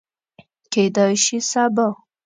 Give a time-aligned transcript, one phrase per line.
[0.71, 1.87] کیدای شي سبا